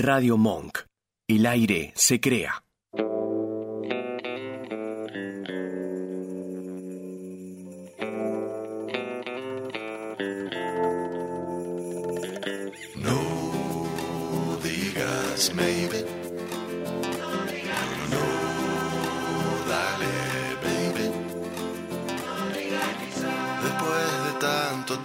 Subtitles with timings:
[0.00, 0.78] Radio Monk.
[1.26, 2.62] El aire se crea.
[13.02, 15.97] No digas maybe.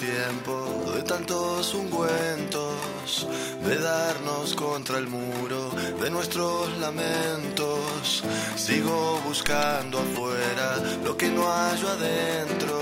[0.03, 3.27] De tantos ungüentos,
[3.63, 5.69] de darnos contra el muro
[6.01, 8.23] de nuestros lamentos,
[8.55, 12.79] sigo buscando afuera lo que no hallo adentro,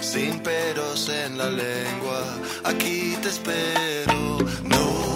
[0.00, 2.22] sin peros en la lengua,
[2.64, 4.38] aquí te espero.
[4.64, 5.14] No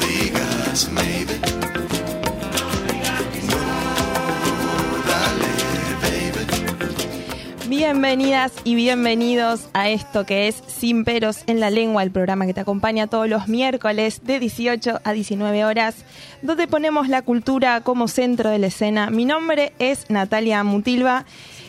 [0.00, 1.65] digas maybe.
[7.76, 12.54] Bienvenidas y bienvenidos a esto que es Sin Peros en la Lengua, el programa que
[12.54, 15.96] te acompaña todos los miércoles de 18 a 19 horas,
[16.40, 19.10] donde ponemos la cultura como centro de la escena.
[19.10, 21.26] Mi nombre es Natalia Mutilva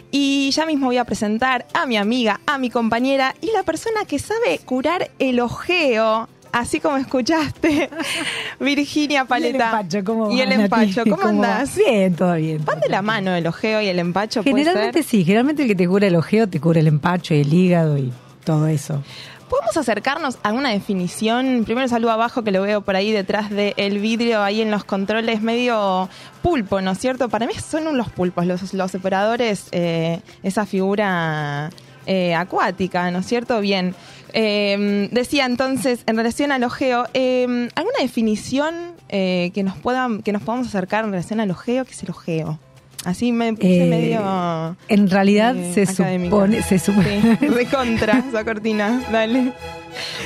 [0.09, 4.06] y ya mismo voy a presentar a mi amiga, a mi compañera y la persona
[4.08, 6.30] que sabe curar el ojeo.
[6.52, 7.90] Así como escuchaste,
[8.59, 9.48] Virginia Paleta.
[9.50, 11.30] Y el empacho, ¿cómo Y el empacho, ¿cómo va?
[11.30, 11.76] andás?
[11.76, 12.64] Bien, todo bien.
[12.66, 14.44] ¿Van de la mano el ojeo y el empacho?
[14.44, 17.54] Generalmente sí, generalmente el que te cura el ojeo te cura el empacho y el
[17.54, 18.12] hígado y
[18.44, 19.04] todo eso.
[19.50, 21.64] ¿Podemos acercarnos a una definición?
[21.64, 25.42] Primero saludo abajo que lo veo por ahí detrás del vidrio, ahí en los controles,
[25.42, 26.09] medio
[26.42, 27.30] pulpo, ¿no es cierto?
[27.30, 31.70] Para mí son los pulpos, los, los operadores, eh, esa figura
[32.08, 33.62] eh, acuática, ¿no es cierto?
[33.62, 33.94] Bien.
[34.34, 38.74] Eh, decía entonces, en relación al ojeo, eh, ¿alguna definición
[39.10, 41.86] eh, que, nos puedan, que nos podamos acercar en relación al ojeo?
[41.86, 42.60] ¿Qué es el ojeo?
[43.06, 44.76] Así me puse Eh, medio...
[44.90, 46.30] En realidad eh, se académica.
[46.36, 49.54] supone, se supone, Sí, recontra esa cortina, dale.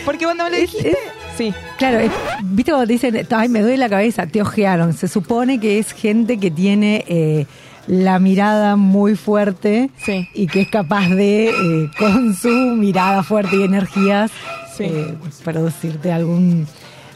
[0.06, 0.98] Porque cuando me lo Es- dijiste,
[1.38, 2.12] sí, claro, es-
[2.44, 4.94] viste cuando te dicen, ay, me duele la cabeza, te ojearon.
[4.94, 7.46] Se supone que es gente que tiene eh,
[7.88, 10.28] la mirada muy fuerte Sí.
[10.34, 14.32] y que es capaz de, eh, con su mirada fuerte y energías,
[14.78, 14.84] Sí.
[14.86, 16.68] eh, producirte algún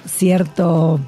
[0.06, 1.00] cierto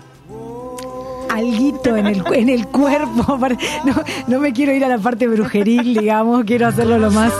[1.29, 3.37] alguito en el, en el cuerpo.
[3.85, 3.93] No,
[4.27, 7.31] no me quiero ir a la parte brujeril, digamos, quiero hacerlo lo más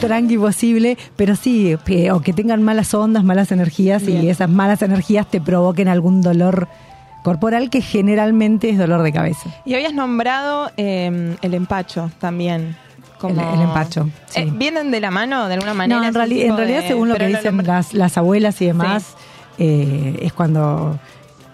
[0.00, 4.24] tranqui posible, pero sí, que- o que tengan malas ondas, malas energías Bien.
[4.24, 6.68] y esas malas energías te provoquen algún dolor
[7.26, 9.50] corporal que generalmente es dolor de cabeza.
[9.64, 12.76] y habías nombrado eh, el empacho también.
[13.18, 13.40] Como...
[13.40, 14.40] El- el empacho, sí.
[14.42, 16.00] Eh, ¿Vienen de la mano de alguna manera?
[16.00, 18.66] No, en, reali- realidad, de- según lo pero que dicen lo- las, las abuelas y
[18.66, 19.14] demás,
[19.58, 20.98] eh, es cuando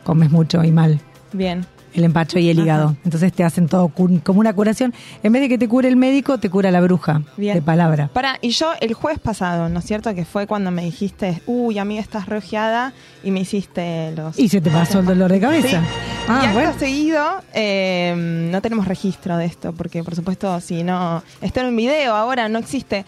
[0.05, 1.01] comes mucho y mal.
[1.33, 1.65] Bien,
[1.95, 2.65] el empacho y el Ajá.
[2.65, 2.97] hígado.
[3.05, 4.95] Entonces te hacen todo como una curación.
[5.23, 7.55] En vez de que te cure el médico, te cura la bruja bien.
[7.55, 8.09] de palabra.
[8.13, 10.15] Para, y yo el jueves pasado, ¿no es cierto?
[10.15, 12.93] Que fue cuando me dijiste, uy, amiga, estás reojeada
[13.23, 14.39] y me hiciste los...
[14.39, 15.81] Y se te pasó el dolor de cabeza.
[15.83, 15.87] Sí.
[16.29, 16.79] Ah, y acto bueno.
[16.79, 18.15] seguido, eh,
[18.51, 21.23] no tenemos registro de esto, porque por supuesto, si no.
[21.41, 23.05] Está en un video ahora, no existe.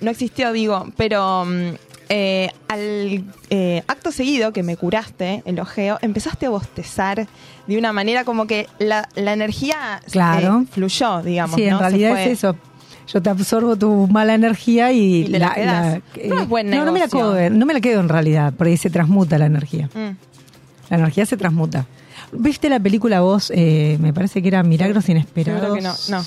[0.00, 1.74] No existió, digo, pero mm,
[2.08, 7.26] eh, al eh, acto seguido que me curaste el ojeo, empezaste a bostezar
[7.66, 10.64] de una manera como que la, la energía eh, Claro.
[10.70, 11.56] fluyó, digamos.
[11.56, 12.56] Sí, en realidad es eso.
[13.12, 16.00] Yo te absorbo tu mala energía y, la quedás.
[16.28, 18.76] No es buen no, no me la quedo, no me la quedo en realidad, porque
[18.76, 19.88] se transmuta la energía.
[19.94, 20.16] Mm,
[20.90, 21.86] La energía se transmuta.
[22.32, 23.52] ¿Viste la película vos?
[23.54, 25.60] eh, me parece que era Milagros Inesperados.
[25.60, 26.18] seguro que no.
[26.18, 26.24] No.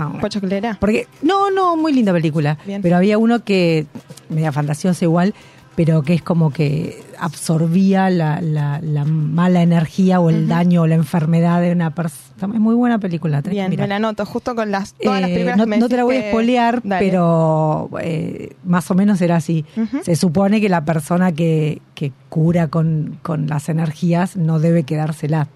[0.00, 0.76] Ah.
[0.80, 2.58] Porque, no, no, muy linda película.
[2.66, 2.82] Bien.
[2.82, 3.86] Pero había uno que,
[4.28, 5.34] media fantasiosa igual,
[5.76, 10.86] pero que es como que absorbía la, la, la mala energía o el daño o
[10.86, 12.54] la enfermedad de una persona.
[12.54, 13.40] Es muy buena película.
[13.42, 15.88] Bien, me la anoto, justo con las, todas las Eh, películas no, que me no
[15.88, 19.64] te la voy a que- espolear, pero eh, más o menos era así.
[20.02, 25.48] Se supone que la persona que, que cura con, con las energías no debe quedársela.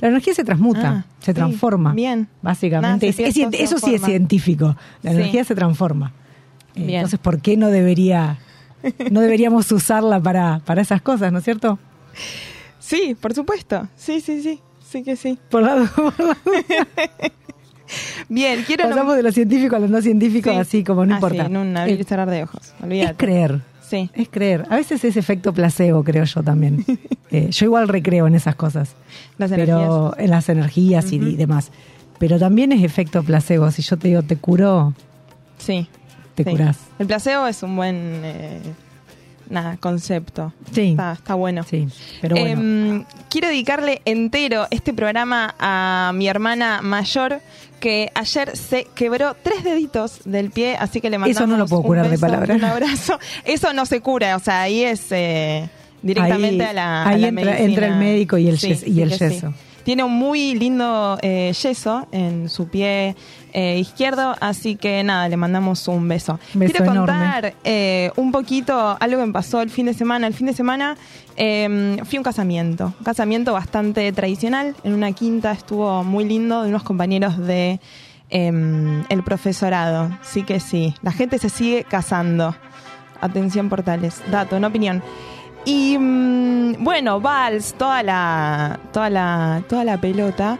[0.00, 1.92] La energía se transmuta, Ah, se sí, transforma.
[1.94, 2.28] bien.
[2.42, 4.76] Básicamente, es- es eso sí es científico.
[5.02, 5.16] La Sí.
[5.18, 6.12] energía se transforma.
[6.74, 6.94] Eh, Bien.
[7.00, 8.38] Entonces, ¿por qué no debería,
[9.10, 11.78] no deberíamos usarla para, para esas cosas, no es cierto?
[12.80, 13.88] Sí, por supuesto.
[13.96, 14.60] Sí, sí, sí.
[14.90, 15.38] Sí que sí.
[15.50, 16.36] Por la, por la-
[18.28, 18.88] Bien, quiero...
[18.88, 20.56] pasamos de lo científico a lo no científico, Sí.
[20.56, 21.44] así como no Ah, importa.
[21.46, 22.60] sí, en un abrir y cerrar de ojos.
[22.78, 23.14] es Olvídate.
[23.16, 23.60] creer.
[23.86, 24.10] Sí.
[24.14, 24.64] Es creer.
[24.70, 26.84] A veces es efecto placebo, creo yo también.
[27.30, 28.94] Eh, yo igual recreo en esas cosas.
[29.38, 30.24] Las pero energías.
[30.24, 31.72] en las energías y- demás.
[32.20, 33.68] Pero también es efecto placebo.
[33.72, 34.94] Si yo te digo te curo,
[35.58, 35.88] Sí.
[36.36, 36.50] te sí.
[36.50, 36.78] curás.
[37.00, 38.60] El placebo es un buen eh,
[39.50, 40.52] nada, concepto.
[40.72, 40.90] Sí.
[40.90, 41.62] Está, está bueno.
[41.64, 41.88] Sí,
[42.20, 42.60] pero bueno.
[42.60, 47.40] Em, quiero dedicarle entero este programa a mi hermana mayor
[47.80, 51.66] que ayer se quebró tres deditos del pie, así que le mandamos Eso no lo
[51.66, 52.54] puedo curar de beso, palabra.
[52.54, 53.18] Un abrazo.
[53.44, 55.06] Eso no se cura, o sea, ahí es...
[55.10, 55.68] eh,
[56.02, 57.58] directamente Ahí- a la a ahí la entra- medicina.
[57.64, 59.18] entra el médico y el yes- y el sí.
[59.24, 59.54] yeso.
[59.84, 63.14] Tiene un muy lindo eh, yeso en su pie
[63.56, 66.40] eh, izquierdo, así que nada, le mandamos un beso.
[66.54, 70.26] Beso Quiero contar eh, un poquito algo que me pasó el fin de semana.
[70.26, 70.96] El fin de semana
[71.36, 76.64] eh, fui a un casamiento, un casamiento bastante tradicional, en una quinta, estuvo muy lindo,
[76.64, 77.78] de unos compañeros de
[78.28, 80.10] em, el profesorado.
[80.22, 82.56] Sí que sí, la gente se sigue casando.
[83.20, 85.00] Atención portales, dato, no opinión.
[85.64, 90.58] Y mm, bueno, vals, toda la, toda la, toda la pelota.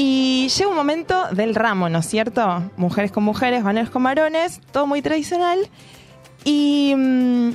[0.00, 2.70] Y llega un momento del ramo, ¿no es cierto?
[2.76, 5.58] Mujeres con mujeres, varones con varones, todo muy tradicional.
[6.44, 7.50] Y mm,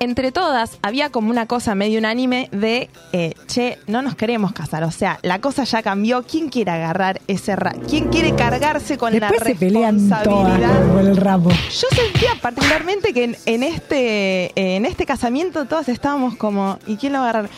[0.00, 4.82] entre todas había como una cosa medio unánime de, eh, che, no nos queremos casar.
[4.82, 6.24] O sea, la cosa ya cambió.
[6.24, 7.80] ¿Quién quiere agarrar ese ramo?
[7.88, 10.92] ¿Quién quiere cargarse con Después la se pelean todas responsabilidad?
[10.92, 11.50] por el ramo.
[11.50, 16.96] Yo sentía particularmente que en, en este, eh, en este casamiento todos estábamos como, ¿y
[16.96, 17.50] quién lo va a agarrar?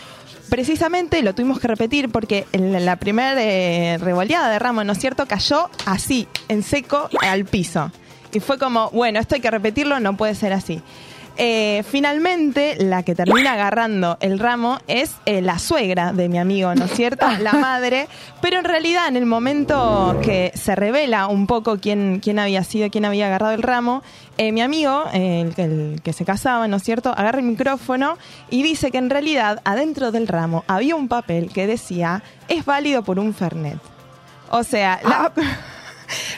[0.53, 4.99] Precisamente lo tuvimos que repetir porque en la primera eh, revoleada de ramo, ¿no es
[4.99, 7.91] cierto?, cayó así, en seco, al piso.
[8.35, 10.83] Y fue como, bueno, esto hay que repetirlo, no puede ser así.
[11.39, 16.75] Eh, finalmente, la que termina agarrando el ramo es eh, la suegra de mi amigo,
[16.75, 17.27] ¿no es cierto?
[17.41, 18.07] La madre.
[18.43, 22.91] Pero en realidad, en el momento que se revela un poco quién, quién había sido,
[22.91, 24.03] quién había agarrado el ramo,
[24.37, 28.19] eh, mi amigo, el, que- el que se casaba, ¿no es cierto?, agarra el micrófono
[28.51, 33.03] y dice que en realidad adentro del ramo había un papel que decía, es válido
[33.05, 33.79] por un Fernet.
[34.51, 35.33] O sea, la-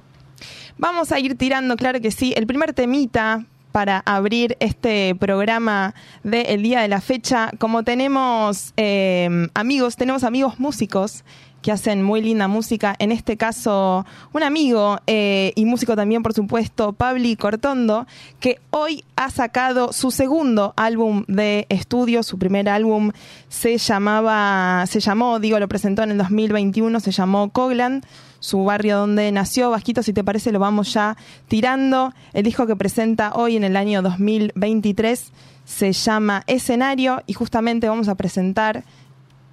[0.78, 3.46] Vamos a ir tirando, claro que sí, el primer temita
[3.78, 5.94] para abrir este programa
[6.24, 7.52] del día de la fecha.
[7.60, 11.24] Como tenemos eh, amigos, tenemos amigos músicos
[11.62, 12.96] que hacen muy linda música.
[12.98, 14.04] En este caso,
[14.34, 18.08] un amigo eh, y músico también, por supuesto, Pabli Cortondo,
[18.40, 22.24] que hoy ha sacado su segundo álbum de estudio.
[22.24, 23.12] Su primer álbum
[23.48, 28.02] se llamaba, se llamó, digo, lo presentó en el 2021, se llamó Coglan
[28.40, 29.70] su barrio donde nació.
[29.70, 31.18] Vasquito, si te parece, lo vamos ya
[31.48, 32.14] tirando.
[32.34, 35.32] El disco que presenta hoy en el año 2023
[35.66, 38.84] se llama Escenario y justamente vamos a presentar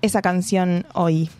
[0.02, 1.30] esa canción hoy.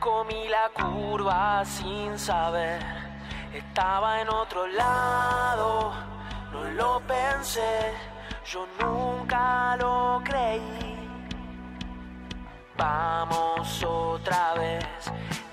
[0.00, 2.80] Comí la curva sin saber.
[3.52, 5.92] Estaba en otro lado,
[6.52, 7.92] no lo pensé,
[8.46, 10.96] yo nunca lo creí.
[12.76, 14.84] Vamos otra vez,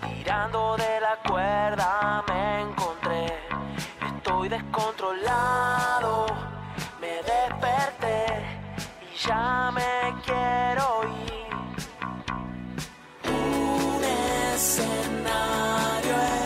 [0.01, 3.25] tirando de la cuerda me encontré.
[4.15, 6.25] Estoy descontrolado,
[7.01, 8.45] me desperté
[9.01, 11.46] y ya me quiero ir.
[14.57, 16.36] Escenario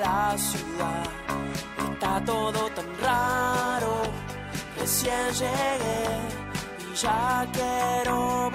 [0.00, 1.04] la ciudad.
[1.92, 4.02] Está todo tan raro.
[4.78, 6.04] Recién llegué
[6.92, 8.50] y ya quiero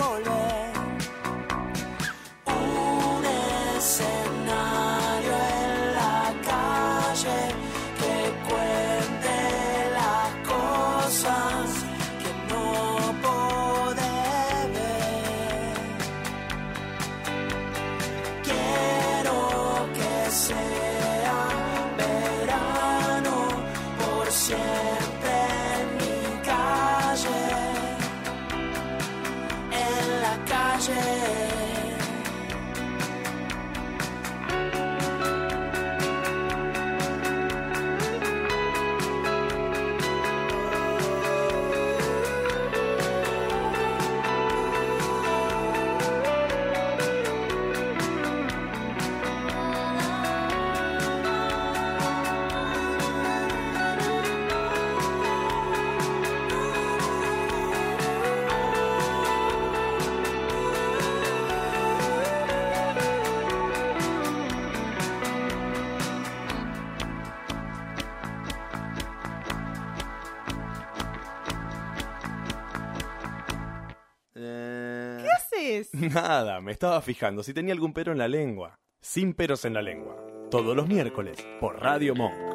[76.14, 78.80] Nada, me estaba fijando si tenía algún pero en la lengua.
[79.00, 80.16] Sin peros en la lengua.
[80.50, 82.49] Todos los miércoles por Radio Monk.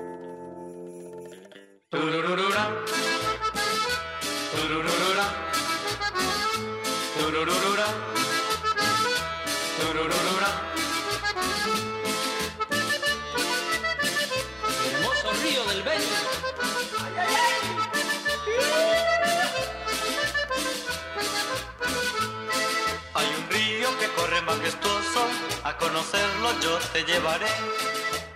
[26.05, 27.47] Conocerlo yo te llevaré.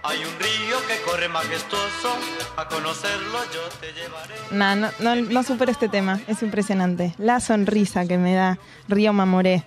[0.03, 2.17] Hay un río que corre majestuoso,
[2.57, 4.35] a conocerlo yo te llevaré.
[4.53, 7.15] Nah, no, no, no supero este tema, es impresionante.
[7.19, 8.59] La sonrisa que me da
[8.89, 9.65] Río Mamoré.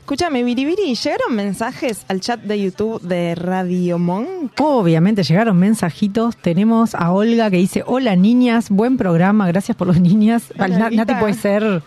[0.00, 4.52] Escúchame, Biribiri, ¿llegaron mensajes al chat de YouTube de Radio Monk?
[4.58, 6.36] Obviamente llegaron mensajitos.
[6.36, 10.44] Tenemos a Olga que dice, hola niñas, buen programa, gracias por los niñas.
[10.58, 11.04] Hola, Na- Olguita.
[11.04, 11.82] Nati puede ser...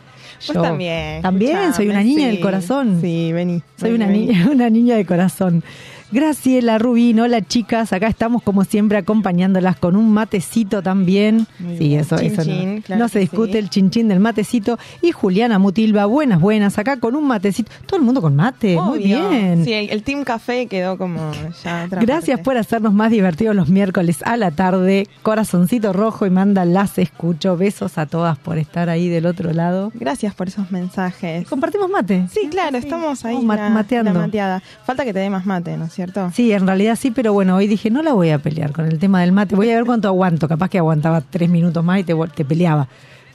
[0.48, 0.62] Vos yo.
[0.62, 1.22] también.
[1.22, 2.28] También, soy una niña sí.
[2.28, 3.00] del corazón.
[3.02, 3.62] Sí, vení.
[3.78, 4.26] Soy vení, una vení.
[4.28, 5.64] niña, una niña de corazón.
[6.12, 11.48] Graciela Rubín, hola chicas, acá estamos como siempre acompañándolas con un matecito también.
[11.58, 12.02] Muy sí, bien.
[12.02, 13.58] eso, Chin, eso no, chin, claro no se discute sí.
[13.60, 14.78] el chinchín del matecito.
[15.02, 17.72] Y Juliana Mutilva, buenas, buenas, acá con un matecito.
[17.86, 19.64] Todo el mundo con mate, muy bien.
[19.64, 21.32] Sí, el Team Café quedó como
[21.64, 22.44] ya otra Gracias parte.
[22.44, 25.08] por hacernos más divertidos los miércoles a la tarde.
[25.24, 27.56] Corazoncito rojo y manda las escucho.
[27.56, 29.94] Besos a todas por estar ahí del otro lado.
[29.96, 31.48] Gracias por esos mensajes.
[31.48, 32.28] Compartimos mate.
[32.30, 33.36] Sí, claro, estamos ahí.
[33.36, 34.12] Estamos la- mateando.
[34.12, 34.62] la mateada.
[34.86, 36.01] Falta que te dé más mate, ¿no es cierto?
[36.34, 39.00] Sí, en realidad sí, pero bueno, hoy dije, no la voy a pelear con el
[39.00, 39.56] tema del mate.
[39.56, 40.48] Voy a ver cuánto aguanto.
[40.48, 42.16] Capaz que aguantaba tres minutos más y te,
[42.46, 42.88] peleaba.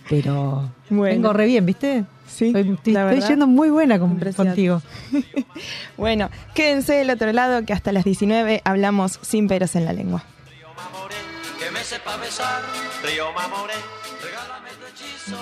[0.09, 1.15] Pero Bueno.
[1.15, 2.05] vengo re bien, ¿viste?
[2.29, 3.29] Sí, Estoy, estoy- la estoy verdad.
[3.29, 4.83] yendo muy buena con- contigo.
[5.97, 10.23] Bueno, quédense del otro lado que hasta las 19 hablamos sin peros en la lengua.
[10.51, 11.15] Río Mamoré,
[11.59, 12.63] que me sepa besar.
[13.05, 13.75] Río Mamoré,
[14.23, 15.37] regálame tu hechizo.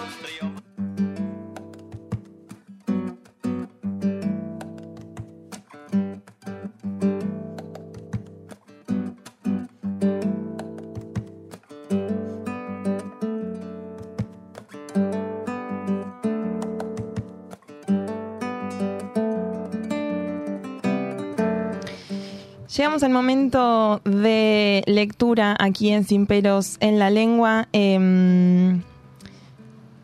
[22.76, 27.68] Llegamos al momento de lectura aquí en Sin Peros en la Lengua.
[27.72, 28.82] Em,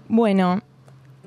[0.07, 0.61] bueno,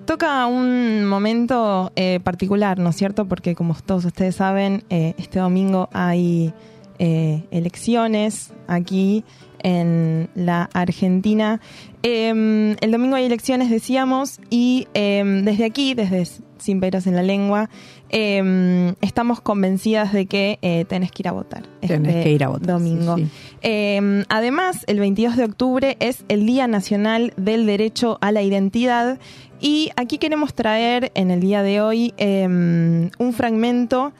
[0.05, 3.25] toca un momento eh, particular, ¿no es cierto?
[3.25, 6.53] Porque como todos ustedes saben, eh, este domingo hay
[6.97, 9.25] eh, elecciones aquí
[9.63, 11.59] en la Argentina.
[12.03, 16.27] Em, el domingo hay elecciones, decíamos, y em, desde aquí, desde
[16.57, 17.69] Sin Peros en la Lengua,
[18.09, 21.63] em, estamos convencidas de que eh, tenés que ir a votar.
[21.79, 23.17] Tenés este que ir a votar, Domingo.
[23.17, 23.29] sí,
[23.61, 24.25] sí.
[24.29, 29.17] Además, el 22 de octubre es el Día Nacional del Derecho a la Identidad
[29.61, 34.11] y aquí queremos traer en el día de hoy un fragmento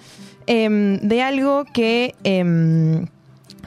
[0.47, 2.15] de algo que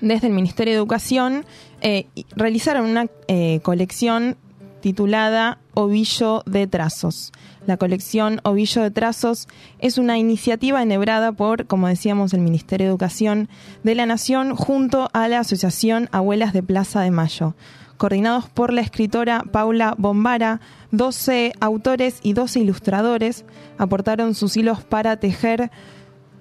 [0.00, 1.44] desde el Ministerio de Educación
[1.80, 4.36] eh, realizaron una eh, colección
[4.80, 7.32] titulada Ovillo de Trazos.
[7.66, 9.48] La colección Ovillo de Trazos
[9.80, 13.48] es una iniciativa enhebrada por, como decíamos, el Ministerio de Educación
[13.82, 17.54] de la Nación junto a la Asociación Abuelas de Plaza de Mayo.
[17.96, 20.60] coordinados por la escritora Paula Bombara.
[20.92, 23.44] 12 autores y 12 ilustradores
[23.78, 25.70] aportaron sus hilos para tejer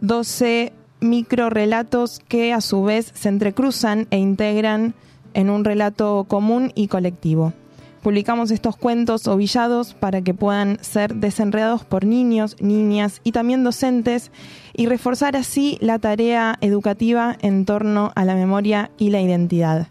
[0.02, 4.94] 12 microrelatos que a su vez se entrecruzan e integran
[5.36, 7.54] en un relato común y colectivo.
[8.02, 14.32] Publicamos estos cuentos ovillados para que puedan ser desenredados por niños, niñas y también docentes
[14.74, 19.88] y reforzar así la tarea educativa en torno a la memoria y la identidad.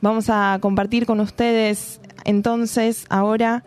[0.00, 3.64] Vamos a compartir con ustedes entonces ahora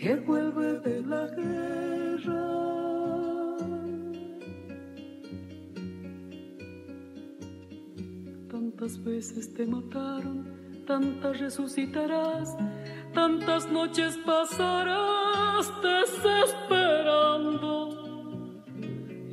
[0.00, 2.44] que vuelve de la guerra.
[8.48, 10.46] Tantas veces te mataron,
[10.86, 12.56] tantas resucitarás,
[13.12, 17.74] tantas noches pasarás desesperando.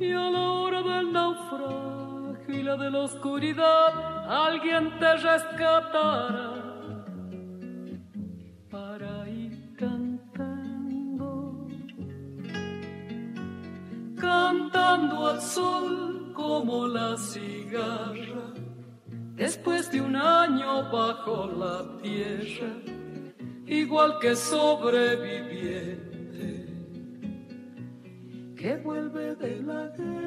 [0.00, 6.55] Y a la hora del naufragio y la de la oscuridad, alguien te rescatará.
[15.26, 18.52] Al sol como la cigarra,
[19.34, 22.72] después de un año bajo la tierra,
[23.66, 26.06] igual que sobreviviente
[28.56, 30.26] que vuelve de la guerra.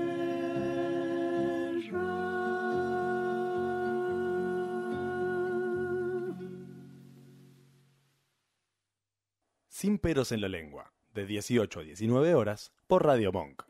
[9.68, 13.68] Sin peros en la lengua, de 18 a 19 horas, por Radio Monk.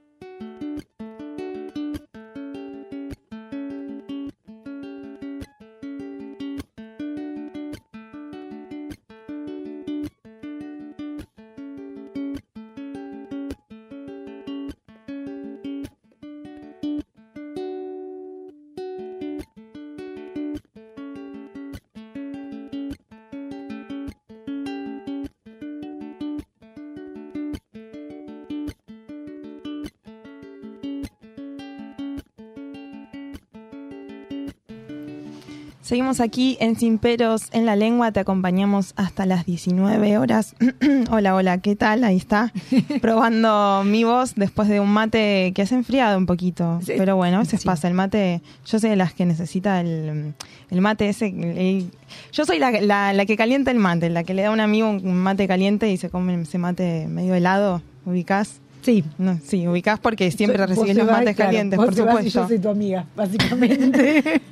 [35.81, 40.53] Seguimos aquí en Sin Peros en la Lengua, te acompañamos hasta las 19 horas.
[41.09, 42.03] hola, hola, ¿qué tal?
[42.03, 42.51] Ahí está,
[43.01, 46.79] probando mi voz después de un mate que has enfriado un poquito.
[46.85, 46.93] Sí.
[46.97, 47.65] Pero bueno, a veces Sí.
[47.65, 50.33] pasa, el mate, yo soy de las que necesita el,
[50.69, 51.27] el mate ese.
[51.27, 51.89] el-
[52.33, 54.59] yo soy la, la- la que calienta el mate, la que le da a un
[54.59, 58.59] amigo un mate caliente y se come ese mate medio helado, ¿ubicás?
[58.81, 59.03] Sí.
[59.17, 62.41] No, sí, ubicás porque siempre te los mates claro, calientes, por te vas y supuesto.
[62.41, 64.41] yo soy tu amiga, básicamente.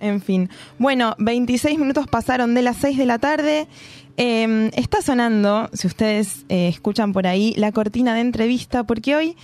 [0.00, 0.48] En fin.
[0.78, 3.66] Bueno, 26 minutos pasaron de las 6 de la tarde.
[4.16, 9.36] Eh, está sonando, si ustedes eh, escuchan por ahí, la cortina de entrevista, porque hoy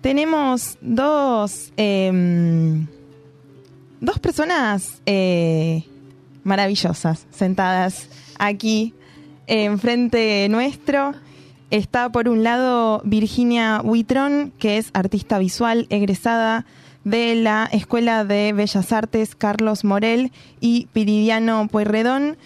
[0.00, 2.86] tenemos dos, eh,
[4.00, 5.84] dos personas eh,
[6.44, 8.94] maravillosas sentadas aquí
[9.46, 11.14] enfrente nuestro.
[11.70, 16.66] Está por un lado Virginia Huitrón, que es artista visual egresada
[17.04, 22.36] de la Escuela de Bellas Artes Carlos Morel y Piridiano Pueyrredón.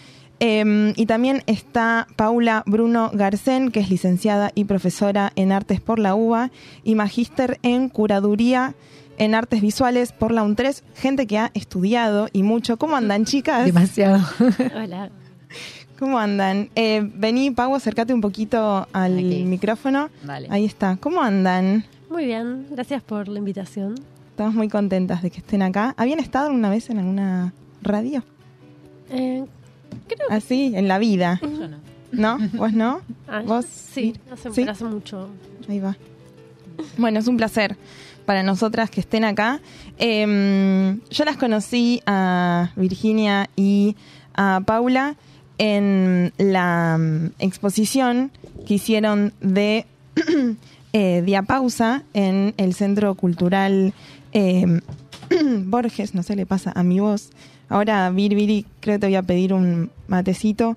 [0.41, 5.99] Eh, y también está Paula Bruno Garcén, que es licenciada y profesora en Artes por
[5.99, 6.51] la UBA
[6.85, 8.75] y magíster en Curaduría
[9.19, 10.85] en Artes Visuales por la UNTRES.
[10.95, 12.77] Gente que ha estudiado y mucho.
[12.77, 13.65] ¿Cómo andan, chicas?
[13.65, 14.25] Demasiado.
[14.77, 15.11] Hola.
[15.99, 16.71] ¿Cómo andan?
[16.77, 19.43] Eh, vení, Pau, acércate un poquito al Aquí.
[19.45, 20.11] micrófono.
[20.23, 20.47] Vale.
[20.51, 20.97] Ahí está.
[21.01, 21.85] ¿Cómo andan?
[22.09, 23.97] Muy bien, gracias por la invitación.
[24.39, 25.95] Estamos muy contentas de que estén acá.
[25.97, 28.23] ¿Habían estado alguna vez en alguna radio?
[29.11, 29.45] Eh,
[30.07, 31.41] creo Así, en la vida.
[31.43, 31.79] Yo no.
[32.13, 32.49] ¿No?
[32.53, 33.01] ¿Vos no?
[33.27, 33.67] Ah, ¿Vos?
[33.67, 34.63] sí, hace, ¿Sí?
[34.63, 35.29] hace mucho.
[35.69, 35.97] Ahí va.
[36.99, 37.77] Bueno, es un placer
[38.27, 39.61] para nosotras que estén acá.
[39.99, 43.97] Eh, yo las conocí a Virginia y
[44.35, 45.17] a Paula
[45.59, 48.31] en la mm, exposición
[48.69, 49.85] que hicieron de
[50.93, 53.93] eh, Diapausa en el Centro Cultural
[54.33, 54.81] eh,
[55.65, 57.31] Borges, no sé, le pasa a mi voz.
[57.69, 60.77] Ahora, Vir, Viri, creo que te voy a pedir un matecito.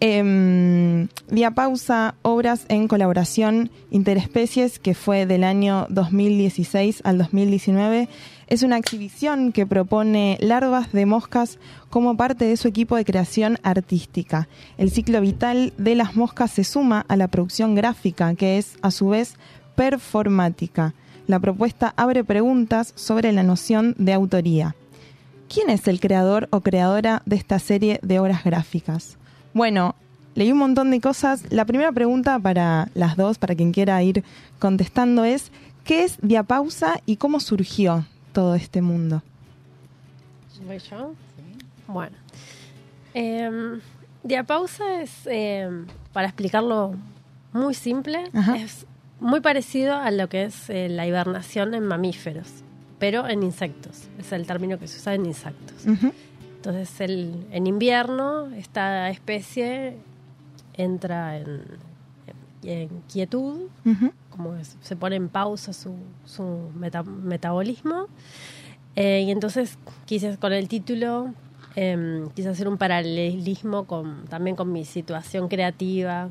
[0.00, 8.08] Eh, Diapausa, obras en colaboración interespecies, que fue del año 2016 al 2019.
[8.48, 11.58] Es una exhibición que propone larvas de moscas
[11.90, 14.48] como parte de su equipo de creación artística.
[14.78, 18.90] El ciclo vital de las moscas se suma a la producción gráfica, que es a
[18.90, 19.34] su vez
[19.74, 20.94] performática.
[21.26, 24.76] La propuesta abre preguntas sobre la noción de autoría.
[25.52, 29.16] ¿Quién es el creador o creadora de esta serie de obras gráficas?
[29.52, 29.96] Bueno,
[30.34, 31.42] leí un montón de cosas.
[31.50, 34.22] La primera pregunta para las dos, para quien quiera ir
[34.60, 35.50] contestando, es
[35.84, 39.22] ¿qué es Diapausa y cómo surgió todo este mundo?
[40.64, 41.12] ¿Voy yo?
[41.88, 42.16] Bueno.
[43.14, 43.80] Eh,
[44.22, 45.68] diapausa es, eh,
[46.12, 46.94] para explicarlo
[47.52, 48.56] muy simple, Ajá.
[48.56, 48.86] es
[49.20, 52.48] muy parecido a lo que es eh, la hibernación en mamíferos,
[52.98, 54.08] pero en insectos.
[54.18, 55.86] Es el término que se usa en insectos.
[56.56, 59.96] Entonces, el, en invierno, esta especie
[60.74, 61.62] entra en,
[62.64, 63.68] en quietud,
[64.30, 68.06] como es- se pone en pausa su, su meta- metabolismo.
[68.96, 71.32] Eh, y entonces quise, con el título,
[71.76, 76.30] em, quise hacer un paralelismo con, también con mi situación creativa,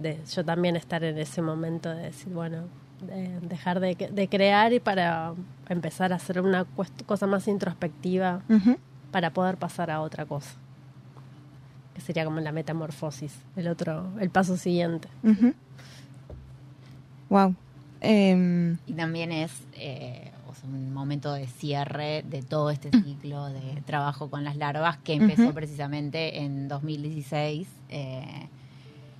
[0.00, 2.64] de yo también estar en ese momento de decir, bueno,
[3.06, 5.32] de dejar de, de crear y para
[5.68, 8.42] empezar a hacer una cuest- cosa más introspectiva
[9.10, 10.50] para poder pasar a otra cosa.
[11.94, 15.08] Que sería como la metamorfosis, el otro, el paso siguiente.
[17.28, 17.54] Wow.
[18.00, 23.46] Em, Y también es eh, o sea, un momento de cierre de todo este ciclo
[23.46, 28.48] de trabajo con las larvas que empezó precisamente en 2016 eh,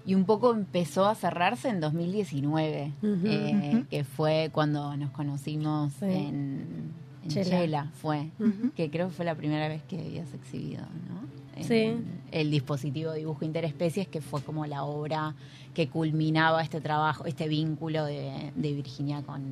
[0.06, 3.26] y un poco empezó a cerrarse en 2019, Ujú.
[3.26, 3.86] eh, Ujú.
[3.88, 6.06] que fue cuando nos conocimos Sí.
[6.06, 7.44] en, en Chela.
[7.50, 8.30] Chela, fue,
[8.76, 11.20] que creo que fue la primera vez que habías exhibido, ¿no?
[11.56, 11.94] En Sí.
[12.32, 15.34] El dispositivo de dibujo interespecies, que fue como la obra
[15.74, 19.42] que culminaba este trabajo, este vínculo de, de Virginia con,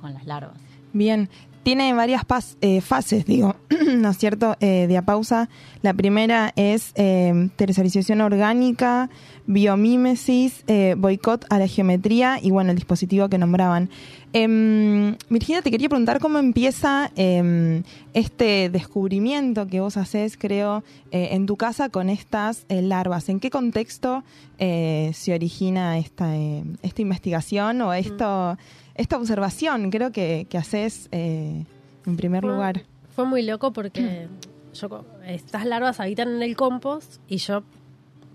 [0.00, 0.56] con las larvas.
[0.92, 1.28] Bien,
[1.62, 3.54] tiene varias pas- eh, fases, digo,
[3.96, 4.56] ¿no es cierto?
[4.60, 5.48] Eh, diapausa.
[5.82, 9.10] La primera es eh, tercerización orgánica,
[9.46, 13.90] biomímesis, eh, boicot a la geometría y, bueno, el dispositivo que nombraban.
[14.34, 17.82] Em, Virginia, te quería preguntar cómo empieza em,
[18.14, 23.28] este descubrimiento que vos haces, creo, eh, en tu casa con estas eh, larvas.
[23.28, 24.24] ¿En qué contexto
[24.58, 28.56] eh, se origina esta, eh, esta investigación o esto,
[28.94, 31.64] esta observación, creo que, que haces eh,
[32.06, 32.82] en primer Fue- lugar?
[33.14, 34.28] Fue muy loco porque
[34.74, 37.62] yo, estas larvas habitan en el compost y yo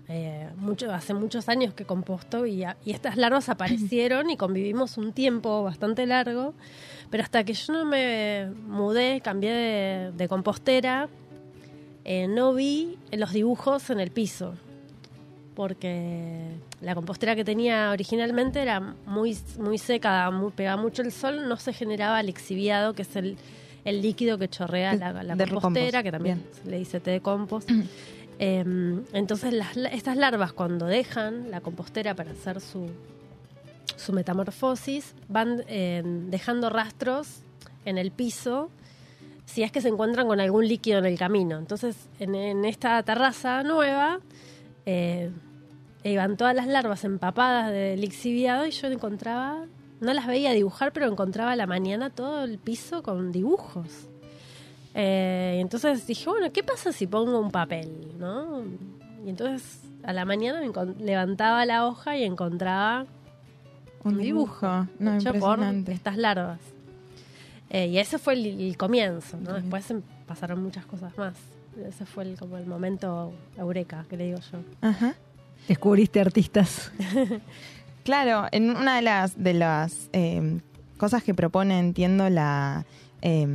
[0.08, 4.96] eh, mucho, hace muchos años que composto y, a- y estas larvas aparecieron y convivimos
[4.98, 6.54] un tiempo bastante largo,
[7.10, 11.08] pero hasta que yo no me mudé, cambié de, de compostera,
[12.04, 14.54] eh, no vi los dibujos en el piso,
[15.58, 21.48] porque la compostera que tenía originalmente era muy, muy seca, muy, pegaba mucho el sol,
[21.48, 23.36] no se generaba el exhibiado, que es el,
[23.84, 26.70] el líquido que chorrea la, compostera, compost, que también bien.
[26.70, 27.68] le dice té de compost.
[28.40, 32.88] Em, entonces las, estas larvas cuando dejan la compostera para hacer su,
[33.96, 37.42] su metamorfosis van eh, dejando rastros
[37.84, 38.70] en el piso
[39.44, 41.58] si es que se encuentran con algún líquido en el camino.
[41.58, 44.20] Entonces en, en esta terraza nueva
[44.86, 45.32] eh,
[46.04, 49.66] iban todas las larvas empapadas del lixiviado y yo encontraba,
[50.00, 54.08] no las veía dibujar, pero encontraba a la mañana todo el piso con dibujos.
[54.94, 57.90] Eh, entonces dije, bueno, ¿qué pasa si pongo un papel?
[58.18, 58.62] ¿no?
[59.24, 63.06] Y entonces a la mañana me levantaba la hoja y encontraba
[64.04, 64.86] Un dibujo.
[64.98, 66.60] No, hecho por estas larvas.
[67.70, 69.52] Eh, y ese fue el, el comienzo, ¿no?
[69.52, 71.34] Después em- pasaron muchas cosas más.
[71.86, 74.58] Ese fue el, como el momento eureka, que le digo yo.
[74.80, 75.14] Ajá.
[75.66, 76.92] Descubriste artistas.
[78.08, 80.60] Claro, en una de las de las eh,
[80.96, 82.86] cosas que propone, entiendo la
[83.22, 83.46] eh,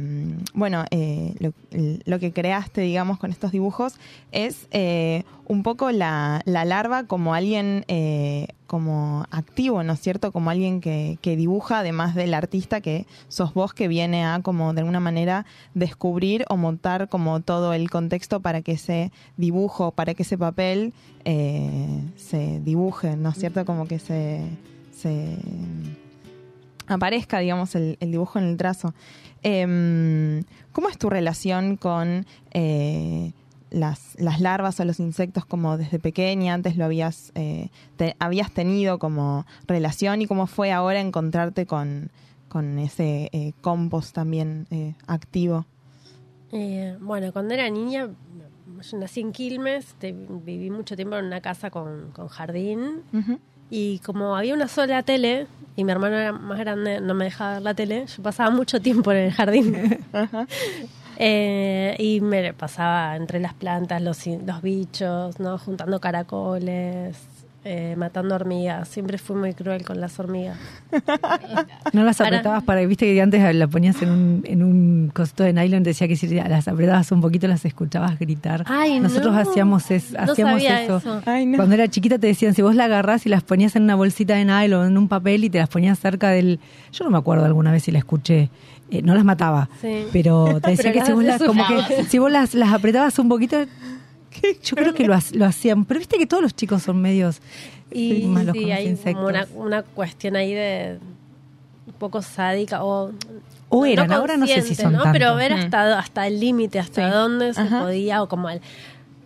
[0.54, 1.34] bueno, eh,
[2.06, 3.96] lo, que creaste, digamos, con estos dibujos
[4.32, 10.32] es eh, un poco la, la larva como alguien eh, como activo, ¿no es cierto?
[10.32, 14.82] Como alguien que, dibuja, además del artista que sos vos que viene a como de
[14.82, 20.24] alguna manera descubrir o montar como todo el contexto para que ese dibujo, para que
[20.24, 23.64] ese papel se dibuje, ¿no es cierto?
[23.66, 24.42] Como que se
[26.88, 28.94] aparezca, digamos, el, el dibujo en el trazo.
[29.44, 33.32] Em, ¿Cómo es tu relación con eh,
[33.70, 36.54] las, las larvas o los insectos como desde pequeña?
[36.54, 42.10] Antes lo habías, eh, te- habías tenido como relación y cómo fue ahora encontrarte con,
[42.50, 45.66] con ese eh, compost también eh, activo.
[46.52, 48.10] Eh, bueno, cuando era niña,
[48.92, 53.02] yo nací en Quilmes, te- viví mucho tiempo en una casa con, con jardín.
[53.76, 57.54] Y como había una sola tele y mi hermano era más grande, no me dejaba
[57.54, 60.00] ver la tele, yo pasaba mucho tiempo en el jardín.
[61.16, 65.60] Eh, y me pasaba entre las plantas, los, los bichos, ¿no?
[65.60, 67.16] juntando caracoles,
[67.66, 68.88] eh, matando hormigas.
[68.90, 70.58] Siempre fui muy cruel con las hormigas.
[71.94, 75.54] No las apretabas para, viste que antes la ponías en un, en un cosito de
[75.54, 78.64] nylon, decía que si las apretabas un poquito las escuchabas gritar.
[78.68, 79.40] Ay, Nosotros no.
[79.40, 80.98] hacíamos, es- No hacíamos sabía eso.
[80.98, 81.22] eso.
[81.26, 81.58] Ay, no.
[81.58, 84.36] Cuando era chiquita te decían, si vos la agarrás y las ponías en una bolsita
[84.36, 86.60] de nylon, en un papel y te las ponías cerca del...
[86.92, 88.50] Yo no me acuerdo alguna vez si la escuché.
[88.92, 90.06] Eh, no las mataba, Sí.
[90.12, 92.72] pero te decía Pero que las si vos, las, como que, si vos las, las
[92.74, 93.58] apretabas un poquito...
[94.64, 97.42] Yo creo que lo, ha- lo hacían, pero viste que todos los chicos son medios
[97.92, 99.16] Y malos sí, con los hay insectos.
[99.16, 101.00] como una, una cuestión ahí de
[101.86, 103.12] un poco sádica o
[103.70, 105.04] O eran, ahora no sé si son ¿no?
[105.04, 105.14] tanto.
[105.14, 105.60] pero ver Mm.
[105.60, 107.14] hasta hasta el límite hasta Sí.
[107.14, 107.82] dónde se Ajá.
[107.82, 108.62] podía o como el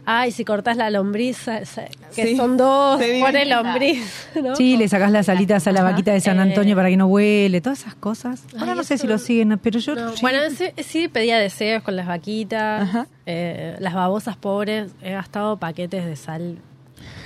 [0.09, 2.37] ay si cortas la lombriz eh, se- que Sí.
[2.37, 4.55] son dos pone lombriz ¿no?
[4.55, 6.43] Sí, le sacás las alitas a la vaquita de San Eh.
[6.43, 8.43] Antonio para que no huele, todas esas cosas.
[8.57, 9.95] Ahora Ay, no sé eso si lo siguen, pero yo...
[9.95, 10.19] No, sí.
[10.21, 16.05] Bueno, sí, sí pedía deseos con las vaquitas, eh, las babosas pobres, he gastado paquetes
[16.05, 16.57] de sal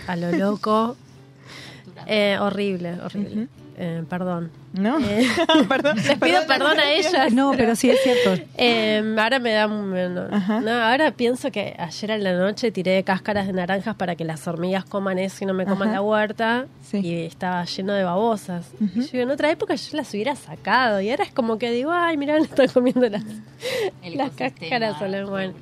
[0.07, 0.97] a lo loco.
[2.07, 3.47] Eh, horrible, horrible.
[3.77, 4.51] Eh, perdón.
[4.73, 4.99] ¿No?
[4.99, 5.25] Eh,
[5.69, 7.33] perdón, les pido perdón a ellas.
[7.33, 8.41] No, pero sí es cierto.
[8.57, 13.03] Eh, ahora me da un- no, no, ahora pienso que ayer en la noche tiré
[13.03, 15.97] cáscaras de naranjas para que las hormigas coman eso y no me coman Ajá.
[15.97, 16.97] la huerta Sí.
[16.99, 18.71] y estaba lleno de babosas.
[18.79, 21.71] Y yo digo, en otra época yo las hubiera sacado y ahora es como que
[21.71, 23.23] digo, ay, mirá, le estoy comiendo las,
[24.03, 24.99] El las cáscaras.
[25.29, 25.53] bueno.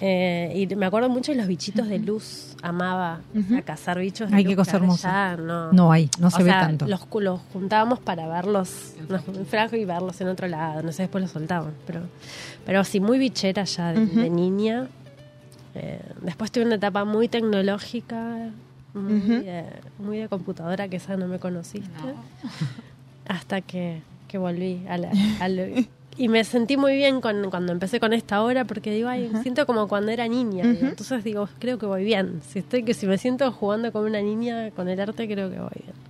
[0.00, 2.54] Eh, y me acuerdo mucho de los bichitos de luz.
[2.62, 3.20] Amaba
[3.56, 4.50] a cazar bichos de Ay, luz.
[4.52, 5.36] qué cosa que ahora hermosa.
[5.36, 5.72] no.
[5.72, 6.86] No hay, no se O ve sea, tanto.
[6.86, 7.00] Los,
[7.52, 10.82] juntábamos para verlos nos- en frasco y verlos en otro lado.
[10.82, 11.72] No sé, después los soltaban.
[11.86, 12.00] Pero,
[12.66, 14.88] pero sí, muy bichera ya de, niña.
[15.74, 18.50] Eh, después tuve una etapa muy tecnológica,
[18.94, 19.64] muy, de,
[19.98, 21.90] muy de computadora, que esa no me conociste.
[23.28, 25.64] Hasta que, que volví a la, a lo-
[26.18, 29.42] y me sentí muy bien con, cuando empecé con esta obra porque digo, ay, me
[29.42, 30.64] siento como cuando era niña.
[30.64, 32.40] Entonces digo, creo que voy bien.
[32.48, 35.58] Si estoy que si me siento jugando como una niña con el arte, creo que
[35.58, 36.06] voy bien.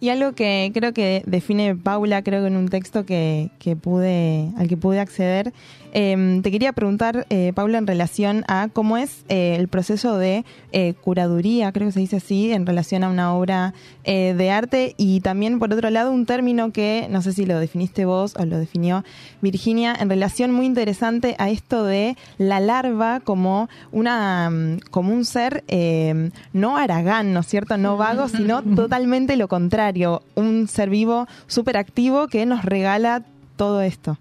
[0.00, 4.52] Y algo que creo que define Paula, creo que en un texto que, que pude,
[4.56, 5.52] al que pude acceder,
[5.92, 10.44] eh, te quería preguntar, eh, Paula, en relación a cómo es eh, el proceso de
[10.72, 13.74] eh, curaduría, creo que se dice así, en relación a una obra
[14.04, 17.58] eh, de arte y también, por otro lado, un término que no sé si lo
[17.58, 19.04] definiste vos o lo definió
[19.40, 25.24] Virginia, en relación muy interesante a esto de la larva como una mm, como un
[25.24, 27.78] ser eh, no aragán, ¿no es cierto?
[27.78, 33.24] No vago, sino totalmente lo contrario, un ser vivo súper activo que nos regala
[33.56, 34.18] todo esto.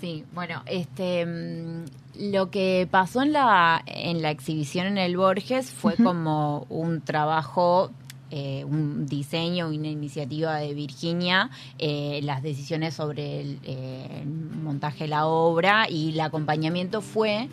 [0.00, 5.70] Sí, bueno, este mm, lo que pasó en la en la exhibición en el Borges
[5.70, 7.90] fue como un trabajo
[8.30, 15.04] eh, un diseño, una iniciativa de Virginia, eh, las decisiones sobre el, eh, el montaje
[15.04, 17.48] de la obra y el acompañamiento fue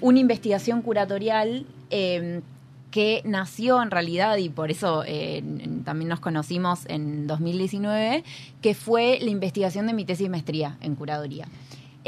[0.00, 2.40] una investigación curatorial eh,
[2.90, 5.42] que nació en realidad, y por eso eh,
[5.84, 8.24] también nos conocimos en 2019,
[8.62, 11.46] que fue la investigación de mi tesis maestría en curaduría,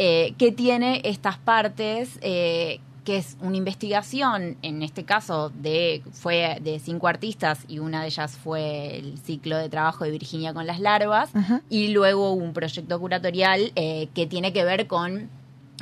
[0.02, 6.58] eh, que tiene estas partes, eh, que es una investigación, en este caso de fue
[6.62, 10.66] de cinco artistas y una de ellas fue el ciclo de trabajo de Virginia con
[10.66, 11.30] las larvas,
[11.68, 15.28] y luego un proyecto curatorial eh, que tiene que ver con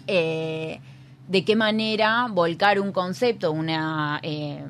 [0.09, 0.81] eh,
[1.29, 4.65] de qué manera volcar un concepto, una, eh,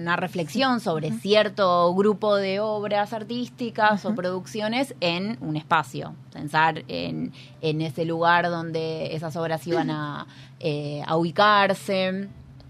[0.00, 6.14] una reflexión sobre cierto grupo de obras artísticas o producciones en un espacio.
[6.32, 10.26] Pensar en, en ese lugar donde esas obras iban a,
[10.58, 12.28] eh, a ubicarse.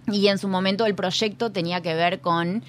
[0.09, 2.64] Y en su momento el proyecto tenía que ver con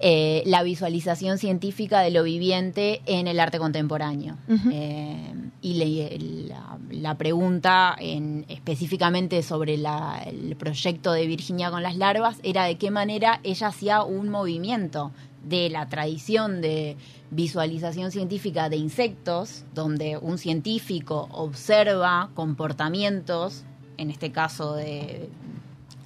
[0.00, 4.36] eh, la visualización científica de lo viviente en el arte contemporáneo.
[4.72, 11.82] Eh, y le- la, la pregunta en, específicamente sobre la- el proyecto de Virginia con
[11.82, 15.10] las larvas era de qué manera ella hacía un movimiento
[15.44, 16.96] de la tradición de
[17.30, 23.64] visualización científica de insectos, donde un científico observa comportamientos,
[23.96, 25.28] en este caso de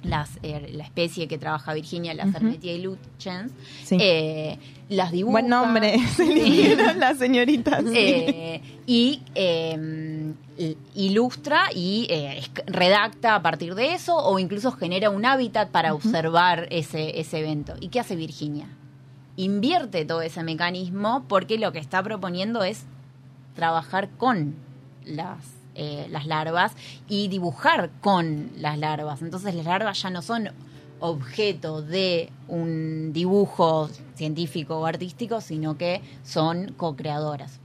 [0.03, 2.37] las, eh, la especie que trabaja Virginia, la Ujú.
[2.37, 3.51] Hermetia luchens,
[3.83, 3.97] Sí.
[3.99, 5.31] eh, las dibuja.
[5.31, 7.83] Buen nombre, se eligieron las señoritas.
[7.83, 7.93] sí.
[7.95, 12.07] Eh, y eh, ilustra y
[12.67, 17.75] redacta a partir de eso o incluso genera un hábitat para observar ese, ese evento.
[17.79, 18.67] ¿Y qué hace Virginia?
[19.35, 22.83] Invierte todo ese mecanismo porque lo que está proponiendo es
[23.55, 24.55] trabajar con
[25.05, 25.37] las,
[25.75, 26.73] eh, las larvas
[27.07, 29.21] y dibujar con las larvas.
[29.21, 30.49] Entonces las larvas ya no son
[30.99, 37.59] objeto de un dibujo científico o artístico, sino que son co-creadoras.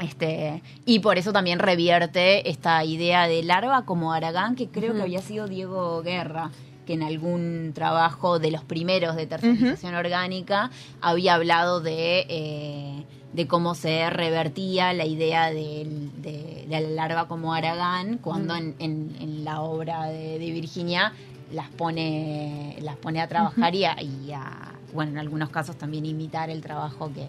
[0.00, 5.02] Este, y por eso también revierte esta idea de larva como Aragán, que creo que
[5.02, 6.50] había sido Diego Guerra,
[6.86, 10.70] que en algún trabajo de los primeros de tercerización orgánica
[11.00, 15.84] había hablado de, eh, de cómo se revertía la idea de,
[16.18, 21.12] de la larva como Aragán, cuando en, en- en la obra de, de Virginia
[21.52, 26.06] las pone, las pone a trabajar y, a, y a, bueno, en algunos casos también
[26.06, 27.26] imitar el trabajo que,